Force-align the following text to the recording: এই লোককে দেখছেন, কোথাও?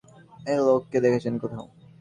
এই 0.45 0.57
লোককে 0.59 0.97
দেখছেন, 1.05 1.33
কোথাও? 1.37 1.65